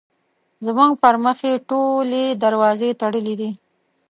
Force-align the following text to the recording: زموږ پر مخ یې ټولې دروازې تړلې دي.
زموږ 0.65 0.91
پر 1.01 1.15
مخ 1.23 1.39
یې 1.49 1.53
ټولې 1.69 2.23
دروازې 2.43 2.89
تړلې 3.01 3.35
دي. 3.39 3.49